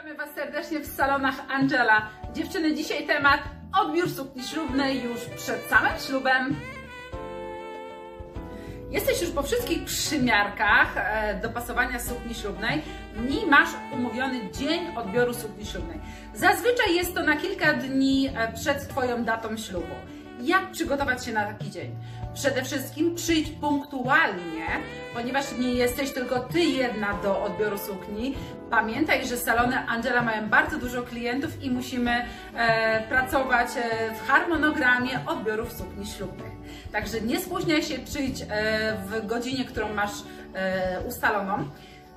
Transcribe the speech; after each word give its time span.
Witamy 0.00 0.14
Was 0.14 0.34
serdecznie 0.34 0.80
w 0.80 0.86
salonach 0.86 1.34
Angela. 1.50 2.08
Dziewczyny, 2.32 2.74
dzisiaj 2.74 3.06
temat 3.06 3.40
odbiór 3.80 4.10
sukni 4.10 4.42
ślubnej 4.42 5.02
już 5.02 5.20
przed 5.24 5.62
samym 5.62 5.92
ślubem. 6.06 6.56
Jesteś 8.90 9.22
już 9.22 9.30
po 9.30 9.42
wszystkich 9.42 9.84
przymiarkach 9.84 10.96
e, 10.96 11.40
dopasowania 11.42 11.98
sukni 11.98 12.34
ślubnej 12.34 12.82
i 13.28 13.46
masz 13.46 13.68
umówiony 13.92 14.50
dzień 14.52 14.96
odbioru 14.96 15.34
sukni 15.34 15.66
ślubnej. 15.66 16.00
Zazwyczaj 16.34 16.94
jest 16.94 17.14
to 17.14 17.22
na 17.22 17.36
kilka 17.36 17.72
dni 17.72 18.28
e, 18.28 18.52
przed 18.52 18.88
Twoją 18.88 19.24
datą 19.24 19.56
ślubu. 19.56 19.94
Jak 20.42 20.70
przygotować 20.70 21.24
się 21.24 21.32
na 21.32 21.46
taki 21.46 21.70
dzień? 21.70 21.96
Przede 22.34 22.62
wszystkim 22.62 23.14
przyjdź 23.14 23.50
punktualnie, 23.50 24.66
ponieważ 25.14 25.44
nie 25.58 25.72
jesteś 25.72 26.12
tylko 26.12 26.40
Ty 26.40 26.60
jedna 26.60 27.14
do 27.22 27.42
odbioru 27.42 27.78
sukni. 27.78 28.34
Pamiętaj, 28.70 29.26
że 29.26 29.36
salony 29.36 29.78
Angela 29.88 30.22
mają 30.22 30.48
bardzo 30.48 30.78
dużo 30.78 31.02
klientów 31.02 31.62
i 31.62 31.70
musimy 31.70 32.24
e, 32.54 33.00
pracować 33.08 33.68
e, 33.76 34.14
w 34.14 34.26
harmonogramie 34.28 35.20
odbiorów 35.26 35.72
sukni 35.72 36.06
ślubnych. 36.06 36.52
Także 36.92 37.20
nie 37.20 37.40
spóźniaj 37.40 37.82
się, 37.82 37.98
przyjdź 37.98 38.42
e, 38.42 38.46
w 38.96 39.26
godzinie, 39.26 39.64
którą 39.64 39.94
masz 39.94 40.12
e, 40.54 41.00
ustaloną. 41.08 41.68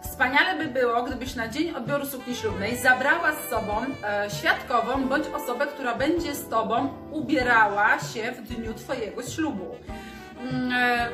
Wspaniale 0.04 0.66
by 0.66 0.80
było, 0.80 1.04
gdybyś 1.04 1.36
na 1.36 1.48
dzień 1.48 1.72
odbioru 1.76 2.06
sukni 2.06 2.36
ślubnej 2.36 2.78
zabrała 2.78 3.32
z 3.34 3.50
sobą 3.50 3.74
e, 4.04 4.30
świadkową 4.30 5.08
bądź 5.08 5.28
osobę, 5.28 5.68
która 5.68 5.96
będzie 5.96 6.36
z 6.36 6.48
Tobą 6.48 6.90
ubierała 7.12 8.00
się 8.00 8.32
w 8.32 8.42
dniu 8.42 8.74
Twojego 8.74 9.24
ślubu. 9.24 9.76
Mm, 10.40 10.72
e, 10.74 11.10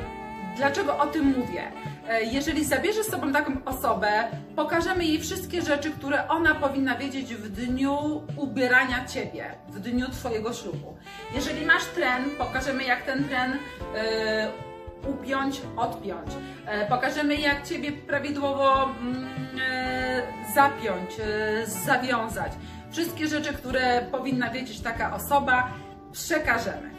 dlaczego 0.56 0.98
o 0.98 1.06
tym 1.06 1.24
mówię? 1.38 1.72
E, 2.08 2.22
jeżeli 2.22 2.64
zabierzesz 2.64 3.06
z 3.06 3.10
sobą 3.10 3.32
taką 3.32 3.52
osobę, 3.64 4.24
pokażemy 4.56 5.04
jej 5.04 5.20
wszystkie 5.20 5.62
rzeczy, 5.62 5.90
które 5.90 6.28
ona 6.28 6.54
powinna 6.54 6.96
wiedzieć 6.96 7.34
w 7.34 7.48
dniu 7.48 8.22
ubierania 8.36 9.04
Ciebie, 9.04 9.54
w 9.68 9.80
dniu 9.80 10.08
Twojego 10.08 10.52
ślubu. 10.52 10.96
Jeżeli 11.34 11.66
masz 11.66 11.84
tren, 11.84 12.30
pokażemy 12.38 12.84
jak 12.84 13.02
ten 13.02 13.28
tren 13.28 13.52
e, 13.96 14.69
upiąć, 15.08 15.62
odpiąć. 15.76 16.30
E, 16.66 16.88
pokażemy 16.88 17.36
jak 17.36 17.66
Ciebie 17.66 17.92
prawidłowo 17.92 18.84
mm, 18.84 19.28
e, 19.60 20.22
zapiąć, 20.54 21.10
e, 21.20 21.66
zawiązać. 21.66 22.52
Wszystkie 22.90 23.28
rzeczy, 23.28 23.52
które 23.52 24.02
powinna 24.12 24.50
wiedzieć 24.50 24.80
taka 24.80 25.14
osoba, 25.14 25.70
przekażemy. 26.12 26.90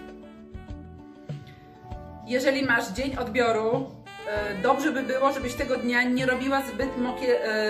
Jeżeli 2.28 2.66
masz 2.66 2.90
dzień 2.92 3.18
odbioru, 3.18 3.90
dobrze 4.64 4.92
by 4.92 5.04
było, 5.04 5.34
żebyś 5.34 5.54
tego 5.54 5.78
dnia 5.78 6.04
nie 6.04 6.26
robiła 6.26 6.62
zbyt 6.62 6.90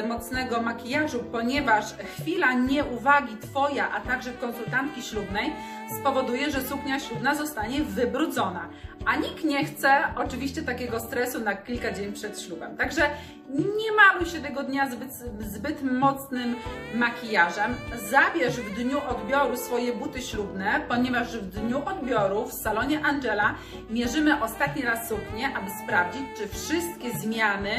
mocnego 0.08 0.62
makijażu, 0.62 1.20
ponieważ 1.32 1.86
chwila 1.94 2.54
nieuwagi 2.54 3.38
Twoja, 3.38 3.92
a 3.92 4.00
także 4.00 4.32
konsultantki 4.32 5.02
ślubnej 5.02 5.54
spowoduje, 6.00 6.52
że 6.52 6.62
suknia 6.62 7.00
ślubna 7.00 7.36
zostanie 7.36 7.82
wybrudzona. 7.82 8.70
A 9.06 9.16
nikt 9.16 9.44
nie 9.44 9.66
chce 9.66 10.04
oczywiście 10.16 10.62
takiego 10.62 11.00
stresu 11.00 11.40
na 11.40 11.56
kilka 11.56 11.92
dni 11.92 12.12
przed 12.12 12.42
ślubem. 12.42 12.78
Także 12.78 13.02
nie 13.50 13.92
maluj 13.96 14.26
się 14.26 14.40
tego 14.40 14.64
dnia 14.64 14.90
zbyt, 14.90 15.14
zbyt 15.40 15.84
mocnym 15.84 16.56
makijażem. 16.96 17.76
Zabierz 18.10 18.56
w 18.56 18.76
dniu 18.76 18.98
odbioru 19.10 19.58
swoje 19.58 19.94
buty 19.94 20.22
ślubne, 20.22 20.82
ponieważ 20.88 21.38
w 21.38 21.50
dniu 21.50 21.82
odbioru 21.86 22.46
w 22.46 22.54
salonie 22.54 23.06
Angela 23.06 23.56
mierzymy 23.90 24.44
ostatni 24.44 24.82
raz 24.82 25.10
suknię, 25.10 25.50
aby 25.58 25.70
sprawdzić, 25.84 26.22
czy 26.38 26.48
wszystkie 26.48 27.20
zmiany 27.20 27.72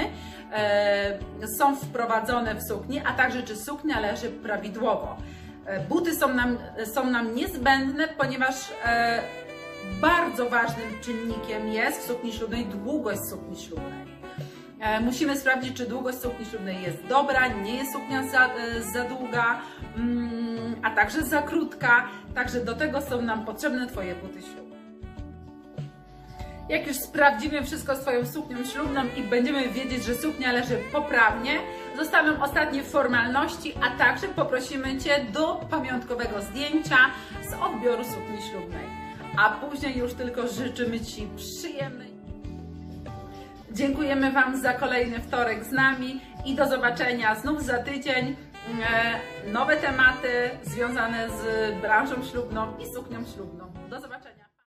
e, 0.53 1.19
są 1.59 1.77
wprowadzone 1.77 2.55
w 2.55 2.63
sukni, 2.63 3.01
a 3.07 3.13
także 3.13 3.43
czy 3.43 3.57
suknia 3.57 4.01
leży 4.01 4.29
prawidłowo. 4.29 5.17
E, 5.67 5.81
buty 5.81 6.15
są 6.15 6.35
nam, 6.35 6.59
są 6.95 7.11
nam 7.11 7.35
niezbędne, 7.35 8.09
ponieważ 8.09 8.55
e, 8.85 9.23
bardzo 10.01 10.51
ważnym 10.51 11.01
czynnikiem 11.01 11.69
jest 11.69 12.01
w 12.01 12.07
sukni 12.07 12.33
ślubnej 12.33 12.67
długość 12.67 13.21
sukni 13.25 13.57
ślubnej. 13.57 14.07
E, 14.81 15.01
musimy 15.01 15.37
sprawdzić, 15.37 15.77
czy 15.77 15.87
długość 15.87 16.19
sukni 16.19 16.47
ślubnej 16.47 16.83
jest 16.83 17.07
dobra, 17.07 17.49
nie 17.49 17.77
jest 17.77 17.93
suknia 17.93 18.23
za, 18.29 18.51
za 18.93 19.05
długa, 19.05 19.61
mm, 19.97 20.77
a 20.83 20.91
także 20.91 21.23
za 21.23 21.43
krótka. 21.43 22.09
Także 22.35 22.65
do 22.65 22.75
tego 22.75 23.01
są 23.01 23.23
nam 23.23 23.45
potrzebne 23.45 23.87
Twoje 23.87 24.15
buty 24.15 24.43
ślubne. 24.43 24.73
Jak 26.69 26.87
już 26.87 26.97
sprawdzimy 26.97 27.63
wszystko 27.63 27.97
z 27.97 28.01
Twoją 28.01 28.27
suknią 28.27 28.65
ślubną 28.65 29.01
i 29.17 29.23
będziemy 29.23 29.69
wiedzieć, 29.69 30.05
że 30.05 30.15
suknia 30.15 30.53
leży 30.53 30.79
poprawnie, 30.93 31.59
zostaną 31.97 32.43
ostatnie 32.43 32.83
formalności, 32.83 33.75
a 33.83 33.99
także 33.99 34.29
poprosimy 34.29 34.99
Cię 34.99 35.27
do 35.33 35.61
pamiątkowego 35.71 36.43
zdjęcia 36.43 36.99
z 37.51 37.55
odbioru 37.55 38.05
sukni 38.05 38.43
ślubnej. 38.51 38.87
A 39.37 39.51
później 39.51 39.99
już 39.99 40.15
tylko 40.15 40.49
życzymy 40.49 41.01
Ci 41.01 41.29
przyjemnej. 41.37 42.13
Dziękujemy 43.73 44.33
Wam 44.33 44.63
za 44.63 44.75
kolejny 44.75 45.21
wtorek 45.21 45.65
z 45.65 45.73
nami 45.73 46.21
i 46.47 46.55
do 46.55 46.69
zobaczenia 46.69 47.35
znów 47.35 47.63
za 47.63 47.79
tydzień. 47.79 48.37
E, 49.47 49.53
nowe 49.53 49.77
tematy 49.77 50.51
związane 50.63 51.29
z 51.29 51.73
branżą 51.81 52.25
ślubną 52.25 52.79
i 52.79 52.95
suknią 52.95 53.25
ślubną. 53.35 53.73
Do 53.91 54.01
zobaczenia. 54.01 54.32